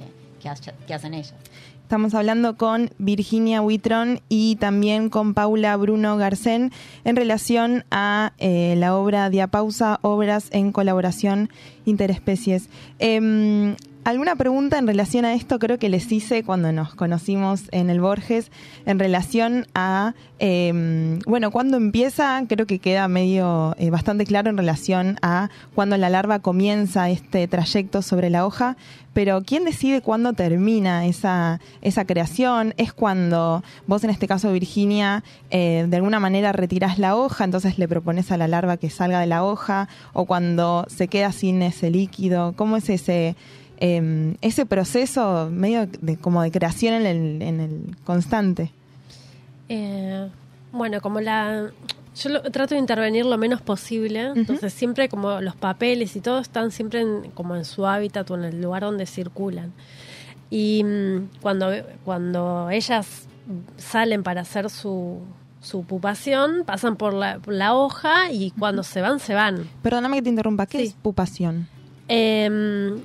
[0.87, 1.33] que hacen ellas.
[1.87, 6.73] Estamos hablando con Virginia Huitrón y también con Paula Bruno Garcén
[7.05, 11.49] en relación a eh, la obra Diapausa, obras en colaboración
[11.85, 12.67] interespecies.
[12.99, 15.59] Em, ¿Alguna pregunta en relación a esto?
[15.59, 18.51] Creo que les hice cuando nos conocimos en el Borges,
[18.85, 24.55] en relación a, em, bueno, cuando empieza, creo que queda medio, eh, bastante claro en
[24.55, 28.77] relación a cuando la larva comienza este trayecto sobre la hoja,
[29.13, 32.73] pero ¿quién decide cuándo termina esa, esa creación?
[32.77, 37.77] ¿Es cuando vos, en este caso Virginia, eh, de alguna manera retirás la hoja, entonces
[37.77, 39.89] le propones a la larva que salga de la hoja?
[40.13, 42.53] ¿O cuando se queda sin ese líquido?
[42.55, 43.35] ¿Cómo es ese,
[43.79, 48.71] eh, ese proceso medio de, como de creación en el, en el constante?
[49.69, 50.27] Eh,
[50.71, 51.69] bueno, como la...
[52.15, 56.39] Yo lo- trato de intervenir lo menos posible, entonces siempre como los papeles y todo
[56.39, 59.71] están siempre en- como en su hábitat o en el lugar donde circulan.
[60.49, 61.71] Y mm, cuando,
[62.03, 63.27] cuando ellas
[63.77, 65.19] salen para hacer su,
[65.61, 69.69] su pupación, pasan por la, por la hoja y cuando se van, se van.
[69.83, 70.83] Perdóname que te interrumpa, ¿qué Sí.
[70.85, 71.67] es pupación?
[72.07, 72.99] Em,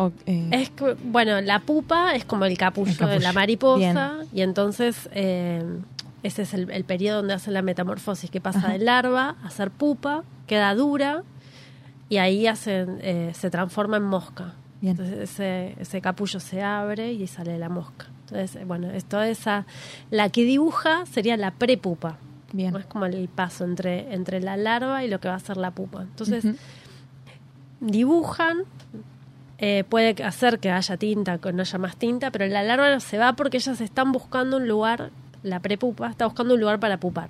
[0.00, 3.18] O, eh, es que, bueno, la pupa es como el capullo, El capullo.
[3.18, 5.62] de la mariposa y entonces eh,
[6.22, 8.72] ese es el, el periodo donde hace la metamorfosis, que pasa Ajá.
[8.72, 11.22] de larva a ser pupa, queda dura
[12.08, 14.54] y ahí eh, se transforma en mosca.
[14.80, 14.92] Bien.
[14.92, 18.06] Entonces ese, ese capullo se abre y sale la mosca.
[18.26, 19.66] Entonces, bueno, es toda esa...
[20.10, 22.16] La que dibuja sería la prepupa.
[22.52, 22.74] Bien.
[22.76, 25.70] Es como el paso entre, entre la larva y lo que va a ser la
[25.72, 26.02] pupa.
[26.02, 26.44] Entonces,
[27.80, 28.58] dibujan,
[29.62, 32.98] eh, puede hacer que haya tinta, que no haya más tinta, pero la larva no
[33.00, 35.10] se va porque ellas están buscando un lugar,
[35.42, 37.28] la prepupa está buscando un lugar para pupar.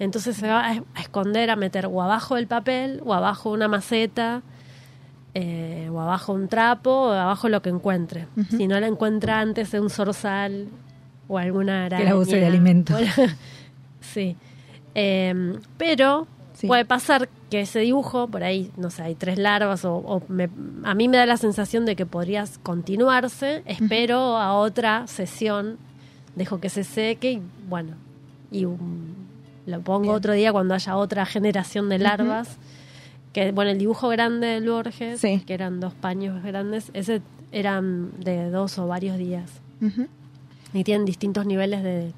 [0.00, 3.50] Entonces se va a, es- a esconder, a meter o abajo del papel, o abajo
[3.50, 4.42] una maceta,
[5.34, 8.26] eh, o abajo un trapo, o abajo lo que encuentre.
[8.48, 10.66] Si no la encuentra antes de un zorzal
[11.28, 12.02] o alguna araña.
[12.04, 12.94] Que la use de alimento.
[12.94, 13.12] Bueno,
[14.00, 14.36] sí.
[14.94, 16.66] Eh, pero Sí.
[16.66, 20.48] puede pasar que ese dibujo, por ahí, no sé, hay tres larvas, o, o me-
[20.84, 25.76] a mí me da la sensación de que podrías continuarse, espero a otra sesión,
[26.36, 27.94] dejo que se seque y bueno,
[28.52, 28.78] y um,
[29.66, 32.56] lo pongo otro día cuando haya otra generación de larvas.
[33.32, 35.42] Que bueno, el dibujo grande del Borges, Sí.
[35.46, 37.20] que eran dos paños grandes, ese
[37.52, 39.50] eran de dos o varios días.
[40.72, 42.12] Y tienen distintos niveles de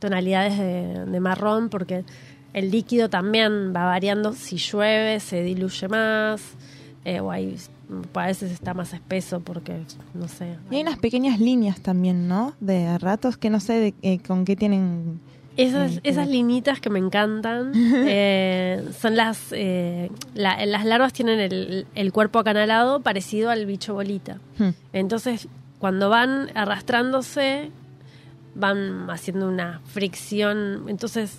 [0.00, 2.04] tonalidades de, de marrón porque
[2.56, 4.32] el líquido también va variando.
[4.32, 6.42] Si llueve, se diluye más.
[7.04, 7.56] eh, o hay,
[8.14, 9.78] a veces está más espeso porque,
[10.14, 10.56] no sé.
[10.72, 12.54] Y hay unas pequeñas líneas también, ¿no?
[12.58, 15.20] De ratos que no sé de, eh, con qué tienen.
[15.56, 19.38] Esas, Sí, esas linitas que me encantan eh, son las.
[19.52, 24.38] eh, la- las larvas tienen el, el cuerpo acanalado parecido al bicho bolita.
[24.58, 24.70] Hmm.
[24.92, 25.46] Entonces,
[25.78, 27.70] cuando van arrastrándose,
[28.54, 30.86] van haciendo una fricción.
[30.88, 31.38] Entonces,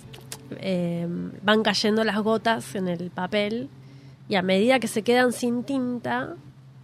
[0.60, 1.06] eh,
[1.42, 3.68] van cayendo las gotas en el papel.
[4.28, 6.34] Y a medida que se quedan sin tinta,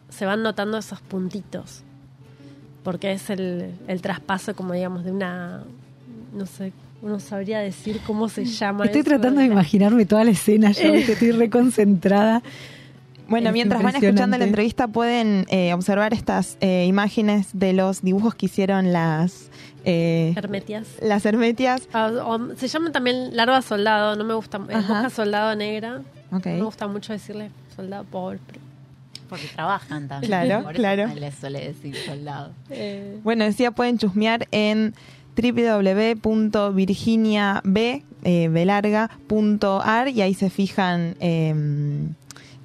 [0.09, 1.83] se van notando esos puntitos.
[2.83, 5.65] Porque es el, el traspaso, como digamos, de una.
[6.33, 8.87] No sé, uno sabría decir cómo se llama.
[8.87, 12.43] Estoy eso tratando de imaginarme toda la escena, yo estoy reconcentrada.
[13.29, 18.03] Bueno, Es mientras van escuchando la entrevista pueden eh, observar estas eh, imágenes de los
[18.03, 19.51] dibujos que hicieron las
[19.85, 20.87] eh, Hermetias.
[21.01, 21.89] las hermetias.
[21.93, 24.59] Ah, o- se llaman también larva soldado, no me gusta.
[24.59, 26.03] mosca soldado negra.
[26.33, 26.47] Ok.
[26.47, 28.39] No me gusta mucho decirle soldado pobre.
[28.47, 28.61] pero-
[29.29, 30.29] Porque trabajan también.
[30.29, 31.07] Claro, Por eso claro.
[31.15, 32.51] les suele decir soldado.
[32.71, 34.95] eh, Bueno, decía, pueden chusmear en
[35.37, 38.03] www.virginiab, eh,
[40.15, 41.55] y ahí se fijan eh,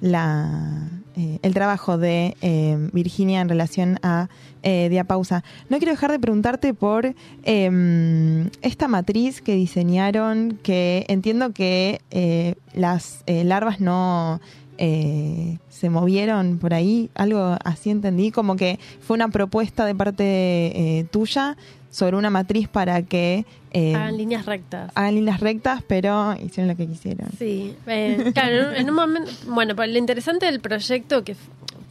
[0.00, 4.28] la, eh, el trabajo de eh, Virginia en relación a
[4.62, 5.42] eh, Diapausa.
[5.68, 12.54] No quiero dejar de preguntarte por eh, esta matriz que diseñaron, que entiendo que eh,
[12.74, 14.40] las larvas no
[14.78, 21.58] se movieron por ahí, algo así entendí, como que fue una propuesta de parte tuya
[21.90, 24.92] sobre una matriz para que eh, hagan líneas rectas.
[24.94, 27.28] hagan líneas rectas, pero hicieron lo que quisieron.
[27.38, 31.34] Sí, eh, claro, en un- en un momento, bueno, pero lo interesante del proyecto que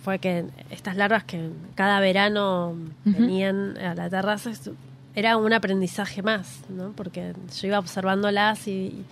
[0.03, 4.51] fue que estas larvas que cada verano venían a la terraza
[5.15, 6.93] era un aprendizaje más, ¿no?
[6.95, 9.03] Porque yo iba observándolas y,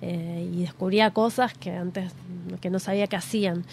[0.00, 2.12] eh, y descubría cosas que antes
[2.60, 3.64] que no sabía que hacían.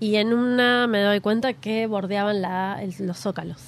[0.00, 3.62] Y en una me doy cuenta que bordeaban la, el- los zócalos.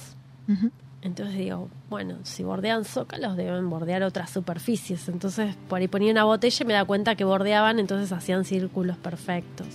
[0.47, 0.69] ujú.
[1.01, 5.07] Entonces digo, bueno, si bordean zócalos deben bordear otras superficies.
[5.07, 8.97] Entonces por ahí ponía una botella y me da cuenta que bordeaban, entonces hacían círculos
[8.97, 9.67] perfectos.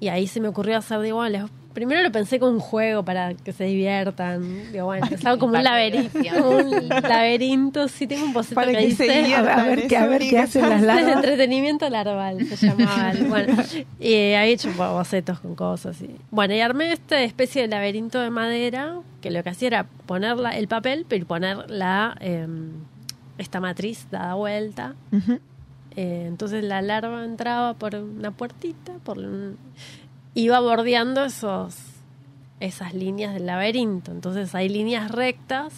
[0.00, 3.04] Y ahí se me ocurrió hacer, digo, bueno, les- primero lo pensé como un juego
[3.04, 4.72] para que se diviertan.
[4.72, 6.18] Digo, bueno, empezaba como un laberinto,
[6.48, 10.20] un laberinto, sí tengo un boceto Para que que se diviertan, A ver, a ver
[10.28, 11.16] qué hacen las son- El larvas.
[11.16, 13.12] entretenimiento larval se llamaba.
[13.28, 13.54] Bueno,
[13.98, 16.00] y había hecho bo- bocetos con cosas.
[16.02, 19.84] Y, bueno, y armé esta especie de laberinto de madera que lo que hacía era
[20.06, 22.70] poner la- el papel, pero poner la em,
[23.38, 24.94] esta matriz dada vuelta.
[25.96, 29.56] Eh, entonces la larva entraba por una puertita, por un-
[30.34, 31.76] iba bordeando esos
[32.60, 34.12] esas líneas del laberinto.
[34.12, 35.72] Entonces hay líneas rectas,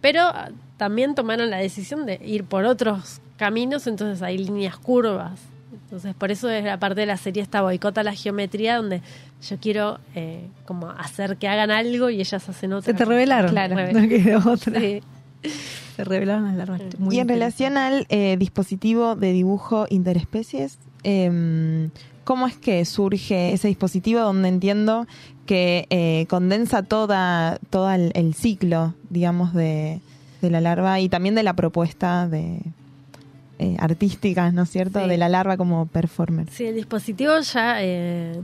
[0.00, 5.40] pero ah, también tomaron la decisión de ir por otros caminos, entonces hay líneas curvas.
[5.72, 9.00] Entonces por eso es la parte de la serie esta boicota a la geometría, donde
[9.42, 12.92] yo quiero eh, como hacer que hagan algo y ellas hacen otra.
[12.92, 13.50] Se te revelaron.
[13.50, 13.76] Claro.
[13.92, 14.80] No quedó otra.
[14.80, 15.02] Sí.
[15.96, 16.80] Se revelaron las larvas.
[16.98, 21.90] Muy y en relación al eh, dispositivo de dibujo interespecies, em,
[22.24, 25.06] ¿cómo es que surge ese dispositivo donde entiendo
[25.46, 30.00] que eh, condensa toda, todo el, el ciclo, digamos, de,
[30.40, 32.60] de la larva y también de la propuesta de
[33.58, 35.00] eh, artística, ¿no es cierto?
[35.02, 35.08] Sí.
[35.08, 36.48] De la larva como performer.
[36.50, 38.40] Sí, el dispositivo ya, eh,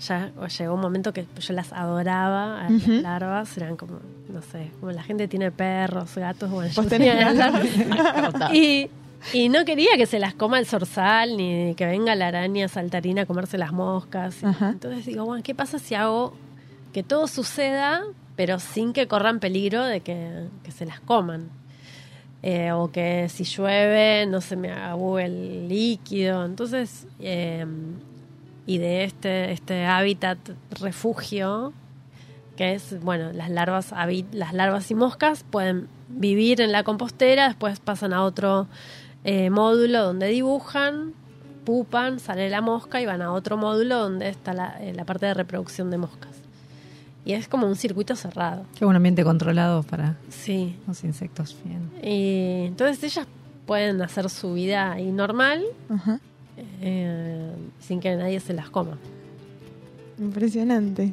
[0.00, 2.90] ya llegó un momento que yo las adoraba a Ujú.
[2.92, 4.00] las larvas, eran como,
[4.32, 8.52] no sé, como la gente tiene perros, gatos, bueno, yo Vos tenía las larvas.
[8.54, 8.90] y,
[9.32, 13.22] y no quería que se las coma el zorzal, ni que venga la araña saltarina
[13.22, 14.42] a comerse las moscas.
[14.44, 14.70] Ajá.
[14.70, 16.34] Entonces digo, bueno, ¿qué pasa si hago
[16.92, 18.02] que todo suceda,
[18.36, 21.50] pero sin que corran peligro de que, que se las coman?
[22.44, 26.44] Eh, o que si llueve no se me agüe el líquido.
[26.44, 27.64] Entonces, eh,
[28.66, 30.38] y de este, este hábitat
[30.70, 31.72] refugio,
[32.56, 33.94] que es, bueno, las larvas,
[34.32, 38.66] las larvas y moscas pueden vivir en la compostera, después pasan a otro
[39.24, 41.12] eh, módulo donde dibujan,
[41.64, 45.26] pupan, sale la mosca y van a otro módulo donde está la, eh, la parte
[45.26, 46.30] de reproducción de moscas.
[47.24, 48.64] Y es como un circuito cerrado.
[48.76, 50.74] Qué un ambiente controlado para Sí.
[50.88, 51.56] los insectos.
[51.64, 51.88] Bien.
[52.02, 53.28] Y entonces ellas
[53.64, 56.18] pueden hacer su vida ahí normal Ajá.
[56.80, 58.98] eh, sin que nadie se las coma.
[60.18, 61.12] Impresionante.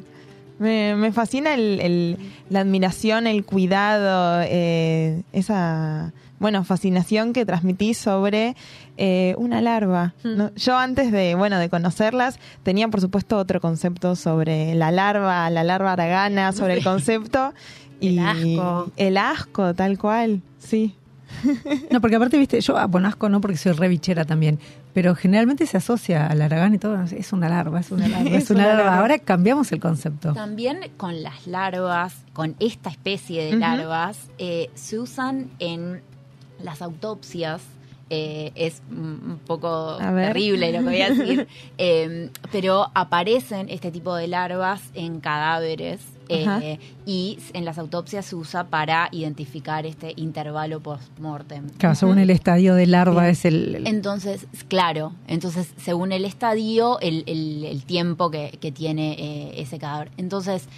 [0.58, 2.16] Me, me fascina el, el-
[2.50, 8.56] la admiración, el cuidado, eh, esa, bueno, fascinación que transmitís sobre
[8.96, 10.14] eh, una larva.
[10.24, 10.52] ¿no?
[10.56, 15.62] Yo antes de, bueno, de conocerlas, tenía por supuesto otro concepto sobre la larva, la
[15.62, 17.52] larva aragana, sobre el concepto.
[18.00, 18.90] El y asco.
[18.96, 20.96] El asco, tal cual, sí.
[21.90, 24.58] No, porque aparte, viste, yo, ah, bueno, asco no porque soy revichera también,
[24.92, 28.34] pero generalmente se asocia al aragán y todo, es una larva, es una larva, es,
[28.44, 28.84] Es una, una larva.
[28.84, 28.98] larva.
[28.98, 30.32] Ahora cambiamos el concepto.
[30.32, 36.02] También con las larvas, con esta especie de larvas, eh, se usan en
[36.62, 37.62] las autopsias.
[38.12, 41.46] eh, es un poco terrible lo que voy a decir,
[41.78, 48.34] eh, pero aparecen este tipo de larvas en cadáveres eh, y en las autopsias se
[48.34, 51.68] usa para identificar este intervalo post-mortem.
[51.78, 53.76] Claro, según el estadio de larva es el...
[53.76, 59.60] el- Entonces, claro, entonces según el estadio, el, el- el tiempo que, que tiene eh,
[59.62, 60.10] ese cadáver.
[60.16, 60.68] Entonces,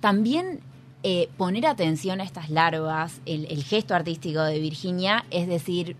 [0.00, 0.60] también
[1.02, 5.96] eh, poner atención a estas larvas, el, el gesto artístico de Virginia, es decir,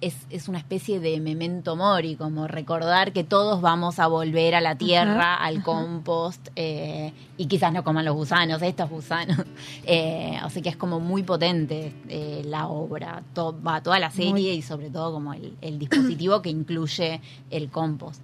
[0.00, 4.62] es, es una especie de memento mori, como recordar que todos vamos a volver a
[4.62, 9.36] la tierra, al compost, eh, y quizás no coman los gusanos, estos gusanos.
[9.84, 14.10] Eh, o sea que es como muy potente eh, la obra, to- va toda la
[14.10, 17.20] serie Muy- y sobre todo como el, el dispositivo que incluye
[17.50, 18.22] el compost.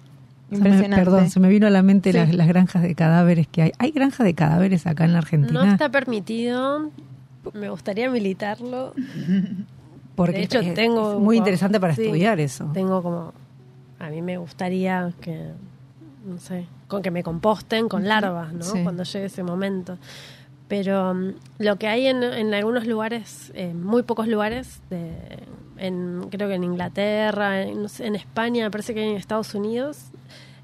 [0.49, 1.05] se me- Impresionante.
[1.05, 2.19] perdón, se me vino a la mente Sí.
[2.19, 3.73] las, las granjas de cadáveres que hay.
[3.79, 5.65] ¿Hay granjas de cadáveres acá en la Argentina?
[5.65, 6.91] No está permitido.
[7.55, 8.93] Me gustaría militarlo.
[10.15, 12.71] Porque de hecho, es- tengo es muy interesante para sí, estudiar eso.
[12.73, 13.33] Tengo como.
[13.99, 15.51] A mí me gustaría que.
[16.27, 16.67] No sé.
[16.89, 18.63] Con que me composten con larvas, ¿no?
[18.63, 18.83] Sí.
[18.83, 19.99] Cuando llegue ese momento.
[20.69, 25.13] Pero mm, lo que hay en, en algunos lugares, en muy pocos lugares, de,
[25.77, 29.55] en, creo que en Inglaterra, en, no sé, en España, me parece que en Estados
[29.55, 30.11] Unidos,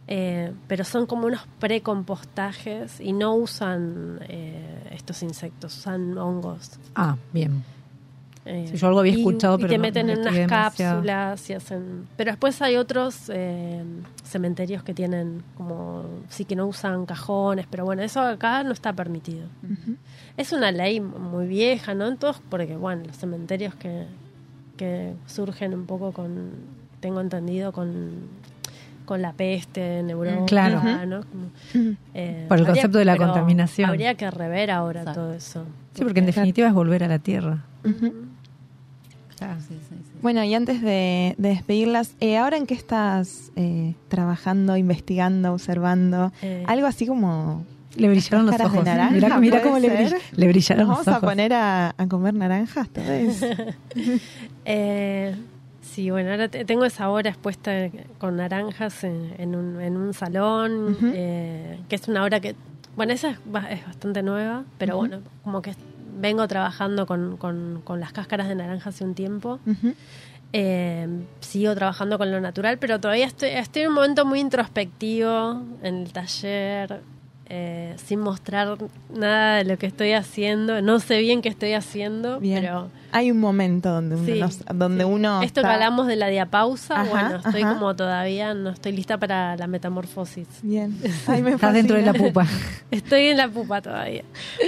[0.08, 6.72] eh, pero son como unos precompostajes y no usan eh, estos insectos, usan hongos.
[6.94, 7.64] Ah, bien.
[8.44, 10.34] Eh, Sí, yo algo había y- escuchado, y pero te no- meten no en unas
[10.34, 10.96] demasiado.
[10.96, 12.08] cápsulas y hacen.
[12.16, 13.84] Pero después hay otros eh,
[14.24, 18.92] cementerios que tienen como sí que no usan cajones, pero bueno, eso acá no está
[18.94, 19.46] permitido.
[20.36, 22.08] Es una ley muy vieja, ¿no?
[22.08, 24.06] En todos, porque bueno, los cementerios que,
[24.76, 26.50] que surgen un poco con,
[26.98, 28.26] tengo entendido, con
[29.04, 30.82] con la peste en Europa, Claro.
[31.06, 31.20] ¿no?
[31.24, 31.46] Como,
[32.14, 33.90] eh, Por el habría- concepto de la contaminación.
[33.90, 35.20] Habría que rever ahora Exacto.
[35.20, 35.64] todo eso.
[35.94, 37.64] Sí, porque en definitiva es volver a la tierra.
[39.38, 39.56] Claro.
[40.22, 46.32] Bueno, y antes de, de despedirlas, eh, ¿ahora en qué estás eh, trabajando, investigando, observando?
[46.42, 47.64] Eh, Algo así como...
[47.96, 48.72] Le brillaron los ojos.
[48.72, 50.06] de naranja, Mirá, mirá ¿puede cómo le, ser?
[50.18, 51.24] brill- le brillaron ¿Nos los vamos ojos.
[51.24, 53.06] a poner a, a comer naranjas todos?
[54.64, 55.34] Eh,
[55.92, 57.70] sí, bueno, ahora te- tengo esa hora expuesta
[58.18, 62.54] con naranjas en, en un, en un salón, eh, que es una hora que,
[62.96, 63.38] bueno, esa es,
[63.70, 65.74] es bastante nueva, pero bueno, como que
[66.18, 69.60] vengo trabajando con, con, con las cáscaras de naranja hace un tiempo.
[70.54, 71.08] Eh,
[71.40, 75.94] sigo trabajando con lo natural, pero todavía estoy, estoy en un momento muy introspectivo en
[76.02, 77.00] el taller,
[77.48, 78.76] eh, sin mostrar
[79.14, 80.82] nada de lo que estoy haciendo.
[80.82, 82.60] No sé bien qué estoy haciendo, Bien.
[82.60, 85.10] pero Hay un momento donde uno, Sí, nos- donde sí.
[85.10, 87.74] uno Esto que está- hablamos de la diapausa, Ajá, bueno, estoy ajá.
[87.74, 90.48] como todavía, no estoy lista para la metamorfosis.
[90.62, 90.96] Bien.
[91.26, 92.46] Ay, me Estás dentro de la pupa.
[92.90, 94.22] Estoy en la pupa todavía.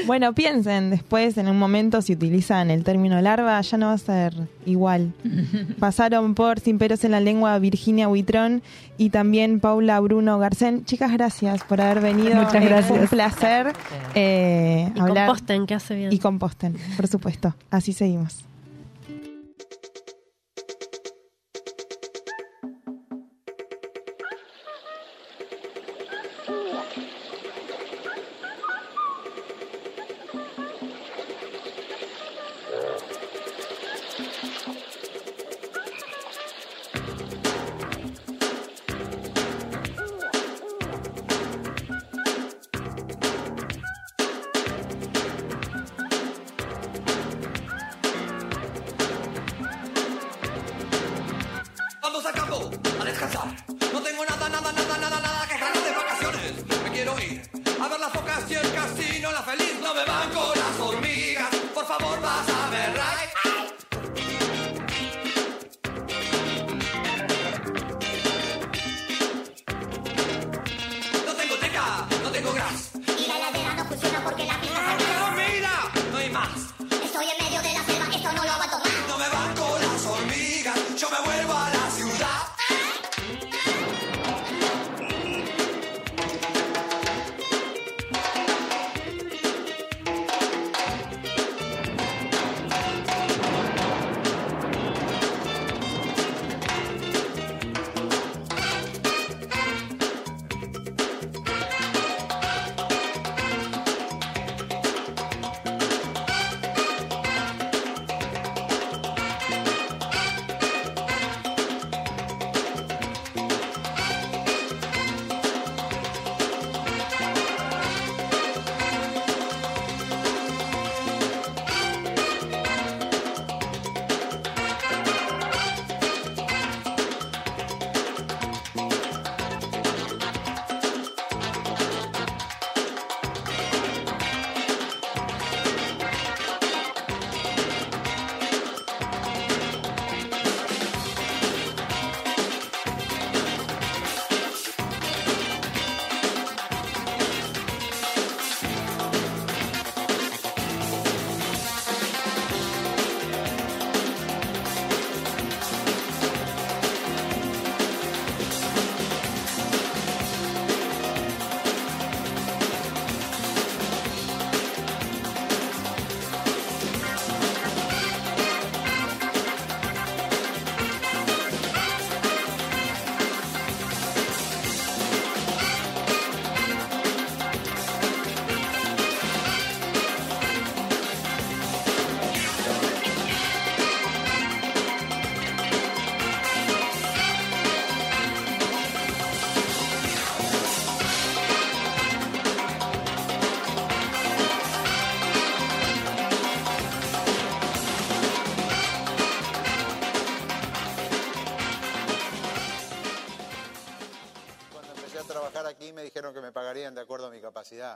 [0.07, 3.99] Bueno, piensen después, en un momento, si utilizan el término larva, ya no va a
[3.99, 4.35] ser
[4.67, 5.13] igual.
[5.79, 8.63] Pasaron por Sin Peros en la Lengua Virginia Huitrón
[8.97, 10.85] y también Paula Bruno Garcén.
[10.85, 12.37] Chicas, gracias por haber venido.
[12.37, 12.87] Muchas Eh, gracias.
[12.89, 13.73] fue un placer
[14.15, 15.27] eh, Y hablar.
[15.27, 16.13] composten, que hace bien.
[16.13, 17.55] Y composten, por supuesto.
[17.71, 18.34] Así seguimos.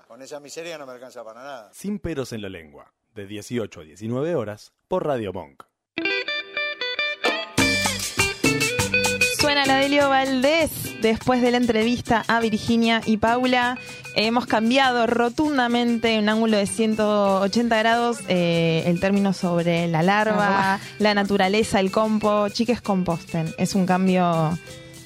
[0.06, 1.70] Con esa miseria no me alcanza para nada.
[1.72, 5.64] Sin peros en la lengua, de 18 a 19 horas, por Radio Monk.
[9.38, 13.78] Suena la Delio Valdés después de la entrevista a Virginia y Paula.
[14.14, 20.80] Hemos cambiado rotundamente en un ángulo de 180 grados eh, el término sobre la larva,
[20.98, 22.48] la naturaleza, el compo.
[22.48, 23.54] Chiques, composten.
[23.58, 24.58] Es un cambio.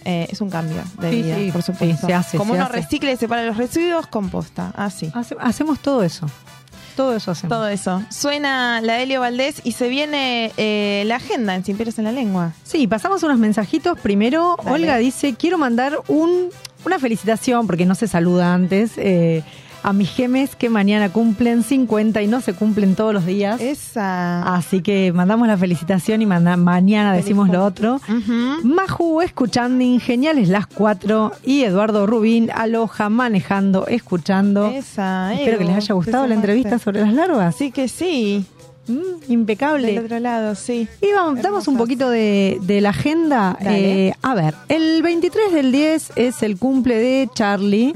[0.05, 1.96] Eh, es un cambio de Sí, vida, sí, por supuesto.
[2.00, 2.76] sí, se hace, Como se uno hace.
[2.76, 4.72] recicla y separa los residuos, composta.
[4.76, 5.11] Así.
[5.14, 6.26] Hace- hacemos todo eso.
[6.96, 7.57] Todo eso hacemos.
[7.57, 8.03] Todo eso.
[8.11, 12.12] Suena la Delio Valdés y se viene eh, la agenda en Sin Peros en la
[12.12, 12.53] Lengua.
[12.64, 13.98] Sí, pasamos unos mensajitos.
[13.98, 14.70] Primero, Dale.
[14.72, 16.50] Olga dice, quiero mandar un,
[16.84, 19.42] una felicitación, porque no se saluda antes, eh,
[19.82, 23.60] a mis gemes que mañana cumplen 50 y no se cumplen todos los días.
[23.60, 24.54] Esa.
[24.54, 28.00] Así que mandamos la felicitación y manda- mañana decimos lo otro.
[28.62, 31.32] Maju escuchando, geniales las cuatro.
[31.44, 34.68] Y Eduardo Rubín, aloja, manejando, escuchando.
[34.68, 37.54] Esa, Espero que les haya gustado la entrevista sobre las larvas.
[37.56, 38.44] Sí que sí.
[39.28, 39.88] Impecable.
[39.88, 40.88] Del otro lado, sí.
[41.00, 43.56] Y vamos, damos un poquito de, de la agenda.
[43.60, 47.92] Eh, a ver, el 23 del 10 es el cumple de Charlie.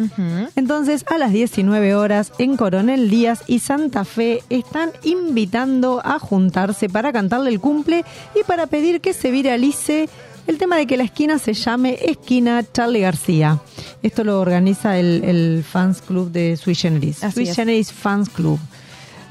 [0.55, 6.89] Entonces, a las 19 horas en Coronel Díaz y Santa Fe están invitando a juntarse
[6.89, 8.05] para cantarle el cumple
[8.39, 10.09] y para pedir que se viralice
[10.47, 13.61] el tema de que la esquina se llame Esquina Charlie García.
[14.03, 17.25] Esto lo organiza el, el Fans Club de Sui Generis.
[17.25, 17.57] Así Sui es.
[17.57, 18.61] Generis Fans Club.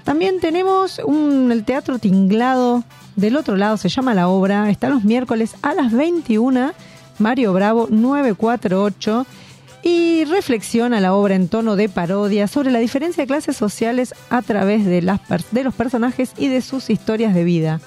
[0.05, 2.83] También tenemos un, el Teatro Tinglado.
[3.17, 4.69] Del otro lado se llama la obra.
[4.69, 6.71] Está los miércoles a las 21.
[7.19, 9.25] Mario Bravo 948.
[9.83, 14.41] Y reflexiona la obra en tono de parodia sobre la diferencia de clases sociales a
[14.41, 15.19] través de, las
[15.51, 17.81] de los personajes y de sus historias de vida.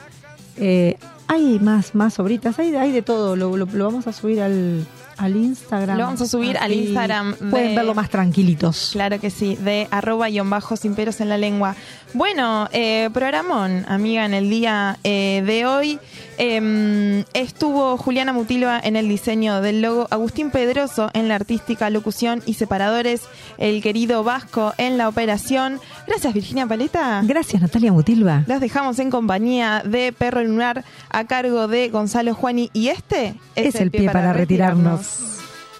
[0.58, 0.96] Eh,
[1.26, 3.34] hay más, más obritas, hay, hay de todo.
[3.36, 4.86] Lo, lo- lo vamos a subir al,
[5.18, 5.98] al Instagram.
[5.98, 8.90] Lo vamos a subir al Instagram Pueden de- verlo más tranquilitos.
[8.92, 11.74] Claro que sí, de arroba guion bajo sin peros en la lengua.
[12.14, 15.98] Bueno, eh, programón, amiga, en el día eh, de hoy
[16.38, 22.42] em, estuvo Juliana Mutilva en el diseño del logo, Agustín Pedroso en la artística, locución
[22.46, 23.22] y separadores,
[23.58, 25.80] el querido Vasco en la operación.
[26.06, 27.20] Gracias, Virginia Paleta.
[27.24, 28.44] Gracias, Natalia Mutilva.
[28.46, 33.74] Los dejamos en compañía de Perro Lunar a cargo de Gonzalo Juani y este Es
[33.74, 35.07] el pie para retirarnos.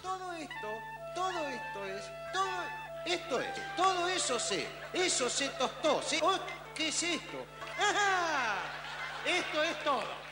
[0.03, 0.81] Todo esto,
[1.15, 2.63] todo esto es, todo
[3.05, 6.39] esto es, todo eso se, eso se tostó, se, oh,
[6.75, 7.45] ¿qué es esto?
[7.79, 8.57] ¡Ajá!
[9.27, 10.28] Esto es todo.